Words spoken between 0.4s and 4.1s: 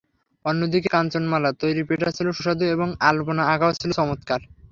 অন্যদিকে, কাঞ্চনমালার তৈরি পিঠা ছিল সুস্বাদু এবং আলপনা আঁকাও ছিল